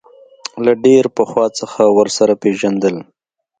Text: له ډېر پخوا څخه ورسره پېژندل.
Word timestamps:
له 0.65 0.71
ډېر 0.85 1.03
پخوا 1.15 1.45
څخه 1.59 1.81
ورسره 1.97 2.33
پېژندل. 2.43 2.95